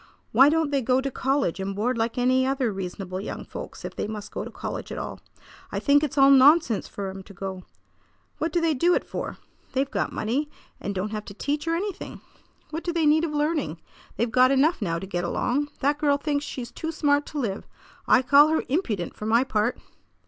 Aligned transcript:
"Why 0.31 0.49
don't 0.49 0.71
they 0.71 0.81
go 0.81 0.99
to 0.99 1.11
college 1.11 1.59
and 1.59 1.75
board 1.75 1.95
like 1.95 2.17
any 2.17 2.43
other 2.43 2.73
reasonable 2.73 3.21
young 3.21 3.45
folks 3.45 3.85
if 3.85 3.95
they 3.95 4.07
must 4.07 4.31
go 4.31 4.43
to 4.43 4.49
college 4.49 4.91
at 4.91 4.97
all? 4.97 5.19
I 5.71 5.79
think 5.79 6.01
it's 6.03 6.17
all 6.17 6.31
nonsense 6.31 6.87
for 6.87 7.11
'em 7.11 7.21
to 7.21 7.35
go. 7.35 7.65
What 8.39 8.51
do 8.51 8.59
they 8.59 8.73
do 8.73 8.95
it 8.95 9.03
for? 9.03 9.37
They've 9.73 9.91
got 9.91 10.11
money, 10.11 10.49
and 10.79 10.95
don't 10.95 11.11
have 11.11 11.25
to 11.25 11.35
teach 11.35 11.67
or 11.67 11.75
anything. 11.75 12.19
What 12.71 12.83
do 12.83 12.91
they 12.91 13.05
need 13.05 13.23
of 13.25 13.33
learning? 13.35 13.79
They've 14.17 14.31
got 14.31 14.49
enough 14.49 14.81
now 14.81 14.97
to 14.97 15.05
get 15.05 15.23
along. 15.23 15.69
That 15.81 15.99
girl 15.99 16.17
thinks 16.17 16.45
she's 16.45 16.71
too 16.71 16.91
smart 16.91 17.27
to 17.27 17.39
live. 17.39 17.67
I 18.07 18.23
call 18.23 18.47
her 18.47 18.63
impudent, 18.69 19.15
for 19.15 19.27
my 19.27 19.43
part!" 19.43 19.77